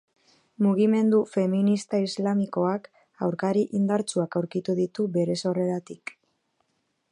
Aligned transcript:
Mugimendu 0.67 1.19
feminista 1.33 1.99
islamikoak 2.05 2.89
aurkari 3.27 3.63
indartsuak 3.81 4.41
aurkitu 4.41 4.79
ditu 4.83 5.09
bere 5.19 5.39
sorreratik. 5.45 6.19